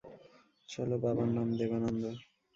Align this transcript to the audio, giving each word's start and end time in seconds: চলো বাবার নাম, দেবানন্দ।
চলো 0.69 0.95
বাবার 1.03 1.29
নাম, 1.35 1.47
দেবানন্দ। 1.57 2.03